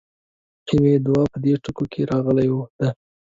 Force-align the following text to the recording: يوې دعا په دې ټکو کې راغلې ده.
يوې 0.73 0.93
دعا 1.05 1.23
په 1.31 1.37
دې 1.43 1.53
ټکو 1.63 1.85
کې 1.91 2.01
راغلې 2.11 2.45
ده. 2.79 2.89